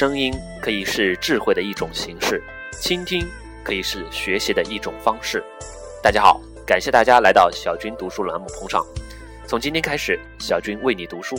[0.00, 2.42] 声音可以是智慧的一种形式，
[2.72, 3.28] 倾听
[3.62, 5.44] 可以是学习的一种方式。
[6.02, 8.82] 大家好，感谢大家来到小军读书栏目捧场。
[9.46, 11.36] 从今天开始，小军为你读书。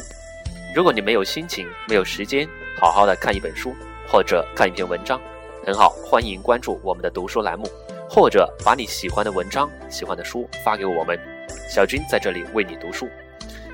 [0.76, 2.48] 如果你没有心情、没有时间，
[2.80, 3.76] 好好的看一本书
[4.08, 5.20] 或者看一篇文章，
[5.66, 7.68] 很好，欢迎关注我们的读书栏目，
[8.08, 11.20] 或者把你喜欢的文章、喜欢的书发给我们，
[11.68, 13.10] 小军在这里为你读书。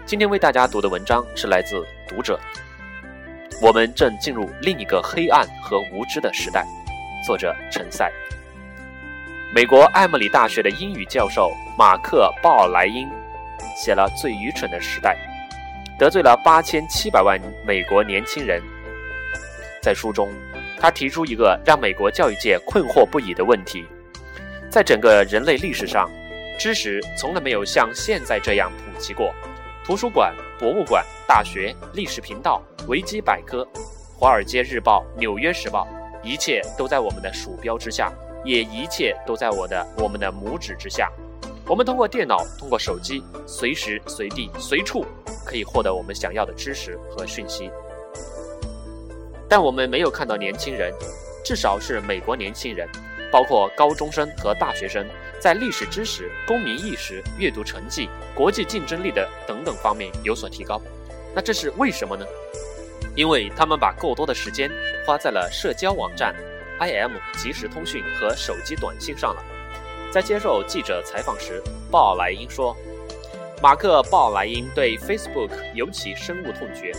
[0.06, 1.76] 今天为大家读的文章是来自
[2.08, 2.40] 《读者》。
[3.60, 6.64] 我们正进入另一个黑暗和无知的时代。
[7.26, 8.12] 作者陈赛。
[9.54, 13.10] 美国艾默里大学的英语教授马克·鲍尔莱因
[13.76, 15.18] 写了《最愚蠢的时代》，
[16.00, 18.62] 得罪了八千七百万美国年轻人。
[19.82, 20.30] 在书中，
[20.80, 23.88] 他提出一个让美国教育界困惑不已的问题：
[24.70, 26.08] 在整个人类历史上，
[26.60, 29.34] 知识从来没有像现在这样普及过。
[29.84, 33.68] 图书馆、博物馆、大学、历史频道、维基百科、
[34.18, 35.88] 华尔街日报、纽约时报，
[36.24, 38.12] 一切都在我们的鼠标之下，
[38.44, 41.12] 也一切都在我的我们的拇指之下。
[41.68, 45.06] 我们通过电脑、通过手机，随时随地、随处
[45.46, 47.70] 可以获得我们想要的知识和讯息。
[49.48, 50.92] 但我们没有看到年轻人，
[51.46, 52.90] 至少是美国年轻人，
[53.32, 55.06] 包括高中生和大学生。
[55.40, 60.82] 在历史知识、公民意识、阅读成绩、国际竞争力的等等方面有所提高，
[61.36, 62.26] 那这是为什么呢？
[63.16, 64.70] 因为他们把过多的时间
[65.06, 66.36] 花在了社交网站、
[66.80, 69.44] IM 即时通讯和手机短信上了。
[70.12, 72.76] 在接受记者采访时，鲍尔莱因说
[73.62, 76.92] ：“马克·鲍莱因对 Facebook 尤其深恶痛绝。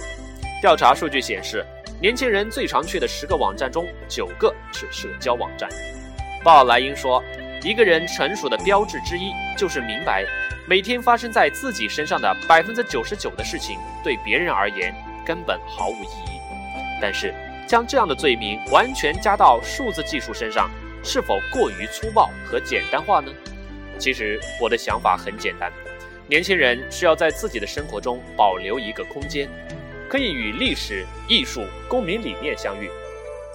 [0.60, 1.64] 调查数据显示，
[2.00, 5.68] 年轻人最常去的十个网站中，九个是社交网站。”
[6.44, 7.22] 鲍尔莱因说。
[7.64, 10.24] 一个人成熟的标志之一，就是明白，
[10.66, 14.94] 每天发生在自己身上的百分之九十九的事情，对别人而言
[15.26, 16.40] 根本毫无意义。
[17.00, 17.34] 但是，
[17.66, 20.70] 将这样的罪名完全加到数字技术身上，
[21.02, 23.32] 是否过于粗暴和简单化呢？
[23.98, 25.72] 其实，我的想法很简单：
[26.28, 29.48] 年轻人需要在自己的生活中保留一个空间，
[30.08, 32.88] 可以与历史、艺术、公民理念相遇。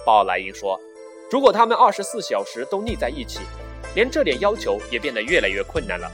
[0.04, 0.78] 鲍莱因说
[1.32, 3.40] ：“如果他们二十四小时都腻在一起。”
[3.94, 6.10] 连这点要求也变得越来越困难了。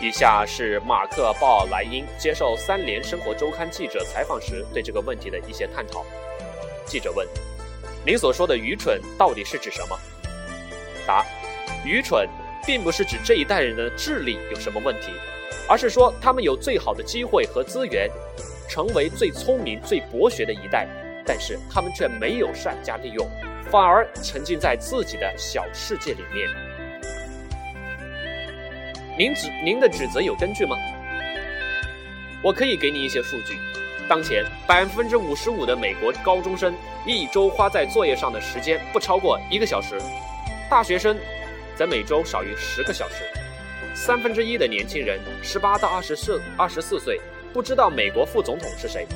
[0.00, 6.04] 以下是马克·鲍尔莱因接受《三联生活周刊》记者采访时对这个问题的一些探讨。
[6.86, 7.28] 记者问
[8.04, 9.98] ：“您所说的愚蠢到底是指什么？”
[11.06, 11.22] 答
[11.84, 12.26] ：“愚蠢
[12.66, 15.12] 并不是指这一代人的智力有什么问题，
[15.68, 18.10] 而是说他们有最好的机会和资源，
[18.70, 20.88] 成为最聪明、最博学的一代，
[21.26, 23.28] 但是他们却没有善加利用，
[23.70, 26.48] 反而沉浸在自己的小世界里面。”
[29.20, 30.78] 您指您的指责有根据吗？
[32.42, 33.58] 我可以给你一些数据。
[34.08, 40.00] 当前百分之五十五的美国高中生一周花在作业上的时间不超过一个小时，
[40.70, 41.18] 大学生
[41.76, 43.16] 则每周少于十个小时。
[43.94, 47.20] 三分之一的年轻人十八到二十四二十四岁
[47.52, 49.06] 不知道美国副总统是谁。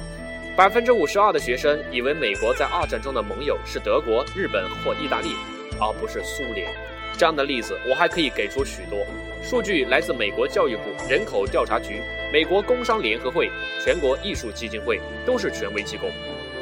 [0.54, 5.34] 百分之五十二的学生以为美国在二战中的盟友是德国、日本或意大利，
[5.80, 6.70] 而不是苏联。
[7.16, 8.98] 这样的例子我还可以给出许多。
[9.44, 12.00] 数据来自美国教育部人口调查局、
[12.32, 13.50] 美国工商联合会、
[13.84, 16.08] 全国艺术基金会，都是权威机构。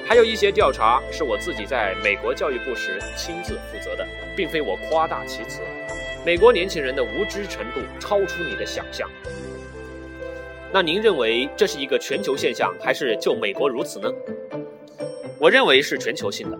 [0.04, 4.04] 还有一些调查是我自己在美国教育部时亲自负责的，
[4.36, 5.60] 并非我夸大其词。
[6.26, 9.08] 美国年轻人的无知程度超出你的想象。
[10.72, 14.12] 那您认为这是一个全球现象，还是就美国如此呢？
[15.38, 16.58] 我认为是全球性的，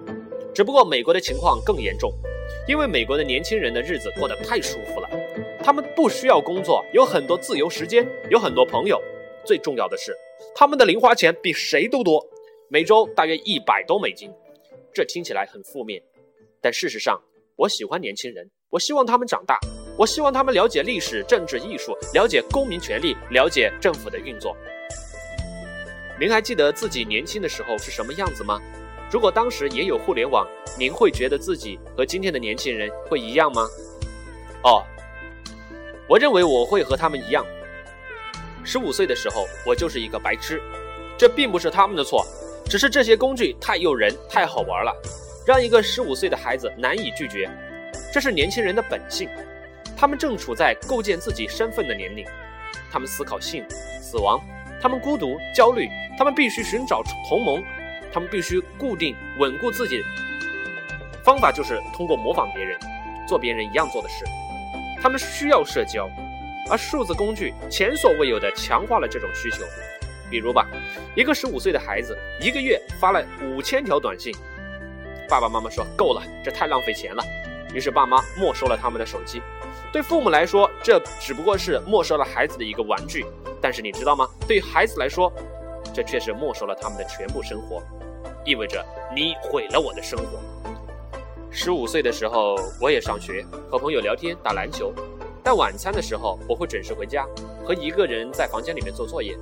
[0.54, 2.12] 只不过美国的情况更严重，
[2.68, 5.08] 因为美国的年轻人的日子过得太舒服了。
[5.62, 9.00] 他们不需要工作，有很多自由时间，有很多朋友。
[9.44, 10.12] 最重要的是，
[10.54, 12.24] 他们的零花钱比谁都多，
[12.68, 14.30] 每周大约一百多美金。
[14.92, 16.02] 这听起来很负面，
[16.60, 17.20] 但事实上，
[17.56, 18.50] 我喜欢年轻人。
[18.70, 19.58] 我希望他们长大，
[19.96, 24.56] 我希望他们了解历史、政治、艺术，了解公民权利，了解政府的运作。
[26.20, 28.60] 您还记得自己年轻的时候是什么样子吗？
[29.10, 30.46] 如果当时也有互联网，
[30.78, 33.66] 您会觉得自己和今天的年轻人会一样吗？
[34.64, 34.82] 哦。
[36.12, 37.42] 我认为我会和他们一样。
[38.62, 40.60] 十五岁的时候，我就是一个白痴，
[41.16, 42.22] 这并不是他们的错，
[42.66, 44.94] 只是这些工具太诱人、太好玩了，
[45.46, 47.50] 让一个十五岁的孩子难以拒绝。
[48.12, 49.26] 这是年轻人的本性，
[49.96, 52.26] 他们正处在构建自己身份的年龄，
[52.90, 53.64] 他们思考性、
[54.02, 54.38] 死亡，
[54.82, 55.88] 他们孤独、焦虑，
[56.18, 57.64] 他们必须寻找同盟，
[58.12, 60.04] 他们必须固定、稳固自己。
[61.24, 62.78] 方法就是通过模仿别人，
[63.26, 64.26] 做别人一样做的事。
[65.02, 66.08] 他们需要社交，
[66.70, 69.64] 而数字工具前所未有的强化了这种需求。
[70.30, 70.64] 比如吧，
[71.16, 74.32] 一个十五岁的孩子一个月发了五千条短信，
[75.28, 77.22] 爸爸妈妈说够了，这太浪费钱了。
[77.74, 79.42] 于是爸妈没收了他们的手机。
[79.92, 83.26] 对父母来说，这只不过是没收了孩子的一个玩具。
[83.60, 84.28] 但是你知道吗？
[84.46, 85.32] 对孩子来说，
[85.92, 87.82] 这却是没收了他们的全部生活，
[88.44, 90.38] 意味着你毁了我的生活。
[91.54, 94.90] 十五岁的时候，我也上学，和朋友聊天、打篮球。
[95.44, 97.26] 但晚餐的时候，我会准时回家，
[97.62, 99.36] 和一个人在房间里面做作业。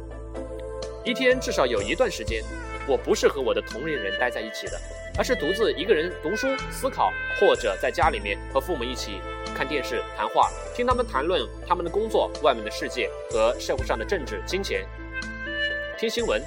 [1.04, 2.42] 一天至少有一段时间，
[2.88, 4.72] 我不是和我的同龄人待在一起的，
[5.16, 9.20] 而是独自一个人读书、思考，或者在家里面和父母一起
[9.54, 14.84] 看电视、谈话，听他们谈论他们的工作、外面的世界和社会上的政治、金钱，
[15.96, 16.42] 听新闻，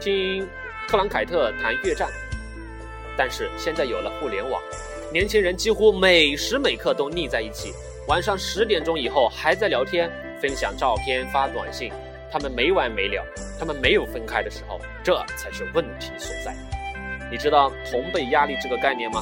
[0.00, 0.48] 听
[0.88, 2.10] 克朗凯特谈越战。
[3.18, 4.62] 但是现在有了互联网，
[5.12, 7.72] 年轻人几乎每时每刻都腻在一起，
[8.06, 10.08] 晚上十点钟以后还在聊天、
[10.40, 11.90] 分享照片、发短信，
[12.30, 13.26] 他们没完没了。
[13.58, 16.54] 他们没有分开的时候，这才是问题所在。
[17.28, 19.20] 你知道同辈压力这个概念吗？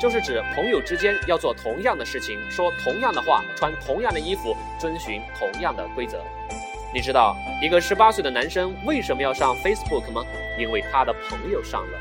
[0.00, 6.24] 就是指朋友之间要做同样的事情，说同样的话，穿同样的衣服，遵循同样的规则。
[6.94, 10.24] 你知道一个十八岁的男生为什么要上 Facebook 吗？
[10.58, 11.98] 因为他的朋友上了。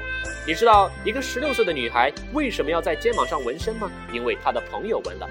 [0.47, 3.91] 你知道一个十六岁的女孩为什么要在肩膀上纹身吗？
[4.13, 5.27] 因为她的朋友纹了。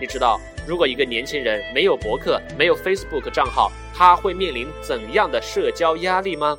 [0.00, 6.58] 你知道如果一个年轻人没有博客，没有 Facebook 账号，他会面临怎样的社交压力吗？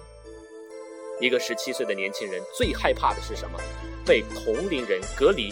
[1.20, 3.60] 一个十七岁的年轻人最害怕的是什么？
[4.06, 5.50] 被同龄人隔离。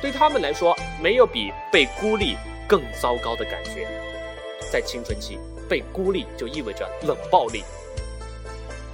[0.00, 2.36] 对他们来说，没有比被孤立
[2.68, 3.86] 更糟糕的感觉。
[4.70, 5.38] 在青春期，
[5.68, 7.64] 被孤立就意味着冷暴力。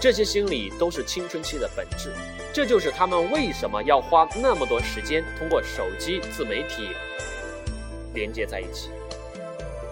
[0.04, 2.12] 这些心理都是青春期的本质，
[2.52, 6.90] 这就是他们为什么要花那么多时间通过手机自媒体
[8.12, 8.90] 连接在一起。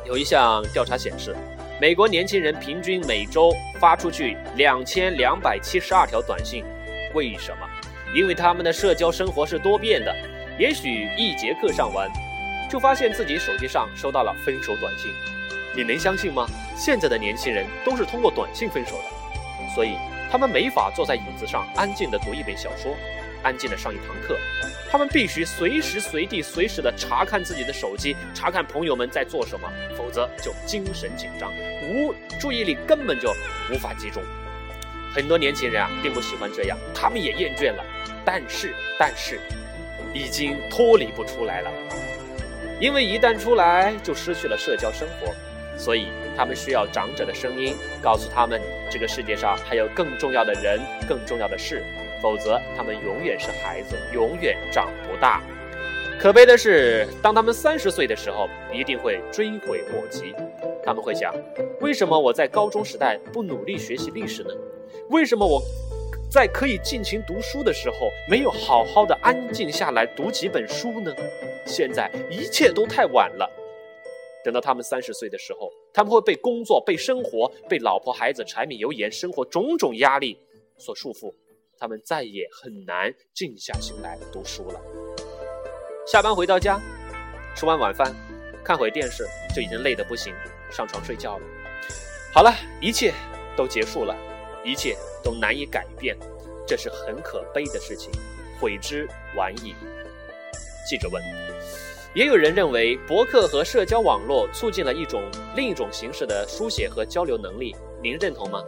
[0.04, 1.34] 有一项调查显示，
[1.80, 6.62] 美国年轻人平均每周发出去两千两百七十二条短信，
[7.14, 7.66] 为什么？
[8.14, 10.14] 因为他们的社交生活是多变的，
[10.58, 12.06] 也许一节课上完，
[12.70, 15.10] 就发现自己手机上收到了分手短信。
[15.74, 16.46] 你能相信吗？
[16.76, 19.21] 现在的年轻人都是通过短信分手的。
[19.74, 19.96] 所以，
[20.30, 22.94] 他们没法坐在椅子上安静地读一本小说，
[23.42, 24.38] 安静地上一堂课。
[24.90, 29.66] 他们必须随时随地、随时地查看自己的手机，查看朋友们在做什么，
[29.96, 31.50] 否则就精神紧张，
[31.88, 33.34] 无注意力根本就
[33.72, 34.22] 无法集中。
[35.14, 37.84] 很多年轻人啊，并不喜欢这样，他们也厌倦了。
[38.24, 39.40] 但是，但是，
[40.12, 41.70] 已经脱离不出来了，
[42.78, 45.34] 因为一旦出来，就失去了社交生活。
[45.76, 48.60] 所以，他们需要长者的声音，告诉他们
[48.90, 51.82] 这个世界上还有更重要的人、更重要的事，
[52.20, 55.42] 否则他们永远是孩子，永远长不大。
[56.20, 60.34] 可悲的是，当他们三十岁的时候，一定会追悔莫及。
[60.84, 61.34] 他们会想：
[61.80, 64.50] 为什么我在高中时代不努力学习历史呢？
[65.08, 65.60] 为什么我
[66.30, 71.12] 在可以尽情读书的时候，没有好好的安静下来读几本书呢？
[71.66, 73.50] 现在一切都太晚了。
[74.44, 80.38] 等到他们三十岁的时候，他们会被工作、被生活、被老婆孩子、柴米油盐、生活种种压力
[80.76, 81.32] 所束缚，
[81.78, 84.80] 他们再也很难静下心来读书了。
[86.06, 86.80] 下班回到家，
[87.54, 88.12] 吃完晚饭，
[88.64, 89.24] 看会电视，
[89.54, 90.34] 就已经累得不行，
[90.70, 91.44] 上床睡觉了。
[92.34, 93.12] 好了，一切
[93.56, 94.16] 都结束了，
[94.64, 96.16] 一切都难以改变，
[96.66, 98.10] 这是很可悲的事情，
[98.60, 99.06] 悔之
[99.36, 99.74] 晚矣。
[100.88, 101.41] 记者问。
[102.14, 105.22] 也有人认为，博客和社交网络促进了一种
[105.56, 107.74] 另一种形式的书写和交流能力。
[108.02, 108.62] 您认同吗？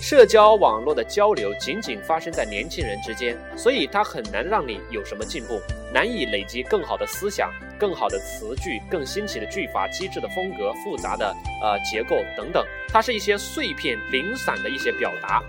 [0.00, 5.60] 社交网络的交流仅仅发生在年轻人之间，所以它很难让你有什么进步，
[5.92, 12.64] 难以累积更好的思想、更好的词句、更新奇的句法、机智的风格、复杂的呃结构等等。
[12.88, 15.42] 它是一些碎片、零散的一些表达，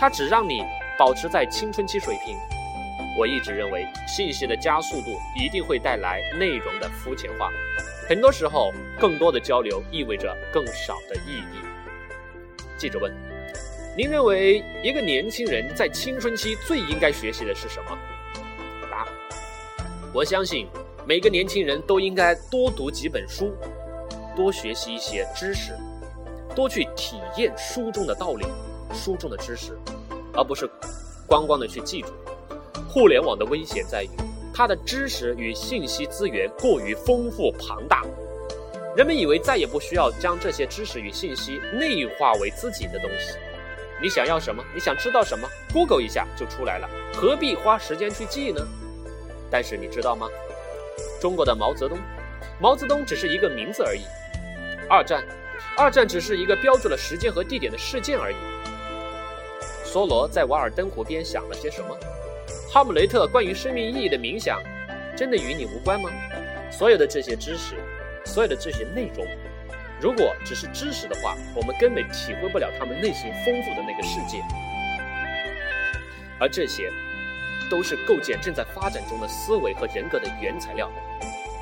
[0.00, 0.64] 它只让你
[0.98, 2.36] 保持在青春期水平。
[3.18, 7.50] 我一直认为，信息的加速度一定会带来内容的肤浅化。
[8.08, 11.58] 很多时候，更多的交流意味着更少的意义。
[12.78, 13.10] 记者问
[13.96, 17.98] ：“您认为一个年轻人在青春期最应该学习的是什么？”
[18.90, 19.06] 答
[20.12, 20.68] ：“我相信
[21.06, 23.56] 每个年轻人都应该多读几本书，
[24.36, 25.74] 多学习一些知识，
[26.54, 28.46] 多去体验书中的道理、
[28.92, 29.76] 书中的知识，
[30.34, 30.68] 而不是
[31.26, 32.08] 光光的去记住。”
[32.96, 34.08] 互联网的危险在于，
[34.54, 38.02] 它的知识与信息资源过于丰富庞大，
[38.96, 43.36] 人们以为再也不需要将这些知识与信息内化为自己的东西。
[44.00, 44.64] 你想要什么？
[44.72, 48.66] 你想知道什么？Google 一下就出来了，何必花时间去记呢？
[49.50, 50.26] 但是你知道吗？
[51.20, 51.98] 中国的毛泽东，
[52.58, 54.04] 毛泽东只是一个名字而已。
[54.88, 55.22] 二战，
[55.76, 58.36] 二战只是一个标注了时间和地点的事件而已。
[59.84, 61.94] 梭罗在瓦尔登湖边想了些什么？
[62.76, 64.62] 哈姆雷特关于生命意义的冥想，
[65.16, 66.10] 真的与你无关吗？
[66.70, 67.74] 所有的这些知识，
[68.26, 69.26] 所有的这些内容，
[69.98, 74.42] 如果只是知识的话，我们根本体会不了他们内心丰富的那个世界。
[76.38, 76.92] 而这些，
[77.70, 80.92] 都是构建正在发展中的思维和人格的原材料。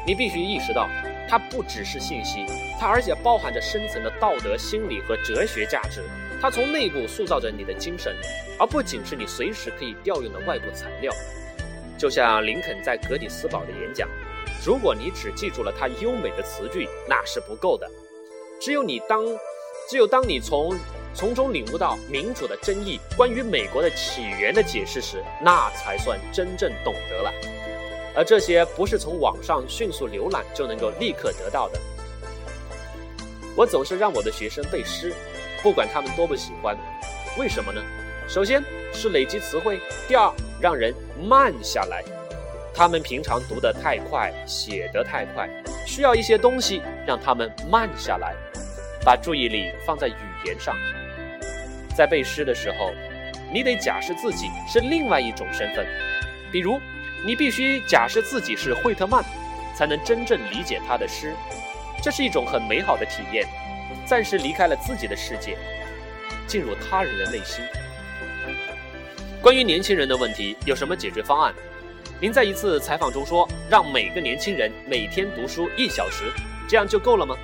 [0.04, 0.88] 你必须意识到，
[1.28, 2.44] 它不只是信息，
[2.80, 6.02] 它而且包含着深层的道德、心理和哲学价值。
[6.44, 8.14] 它从内部塑造着你的精神，
[8.58, 11.10] 而不仅是你随时可以调用的外部材料。
[11.96, 14.06] 就像林肯在格里斯堡的演讲，
[14.62, 17.90] 如果你只记住了他优美的词句，那是不够的。
[18.60, 19.24] 只有你当，
[19.88, 20.78] 只有当你从
[21.14, 27.32] 从中领悟到民主的真意，关于美国的起源的解释时，那才算真正懂得了。
[28.14, 31.80] 而这些不是从网上迅速浏览就能够立刻得到的。
[33.56, 35.14] 我总是让我的学生背诗。
[35.64, 36.76] 不管他们多不喜欢，
[37.38, 37.80] 为什么呢？
[38.28, 40.30] 首先是累积词汇，第二
[40.60, 40.92] 让人
[41.26, 42.04] 慢下来。
[42.74, 45.48] 他们平常读得太快，写得太快，
[45.86, 48.34] 需要一些东西让他们慢下来，
[49.06, 50.76] 把注意力放在语言上。
[51.96, 52.90] 在背诗的时候，
[53.50, 55.86] 你得假设自己是另外一种身份，
[56.52, 56.78] 比如
[57.24, 59.24] 你必须假设自己是惠特曼，
[59.74, 61.32] 才能真正理解他的诗。
[62.02, 63.46] 这是一种很美好的体验。
[64.06, 65.56] 暂时离开了自己的世界，
[66.46, 67.64] 进入他人的内心。
[69.40, 71.54] 关于年轻人的问题，有什么解决方案？
[72.20, 76.24] 您在一次采访中说，让每个年轻人每天读书一小时，
[76.68, 77.36] 这样就够了吗？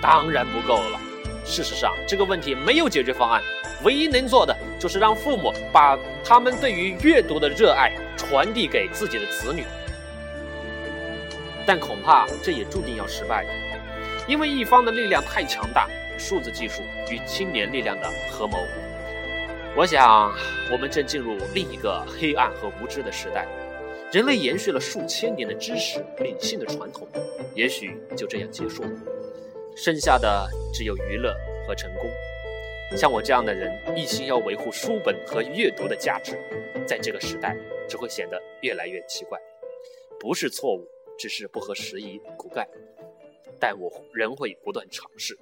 [0.00, 1.00] 当然不够了。
[1.44, 3.42] 事实上，这个问题没有解决方案。
[3.84, 9.64] 唯一能做的，就是让父母把他们对于阅读的热爱传递给自己的子女。
[11.66, 13.44] 但恐怕这也注定要失败。
[14.32, 15.86] 因为一方的力量太强大，
[16.18, 18.66] 数字技术与青年力量的合谋，
[19.76, 20.32] 我想
[20.72, 23.46] 我们正进入另一个黑暗和无知的时代。
[24.10, 27.06] 人类延续了数千年的知识、理性的传统，
[27.54, 28.90] 也许就这样结束了，
[29.76, 31.36] 剩下的只有娱乐
[31.66, 32.10] 和成功。
[32.96, 36.40] 像我这样的人，一心要维护书本和阅读的价值，
[36.86, 37.54] 在这个时代
[37.86, 39.38] 只会显得越来越奇怪。
[40.18, 42.66] 不是错误，只是不合时宜、骨干。
[43.62, 45.38] 但我仍会不断尝试。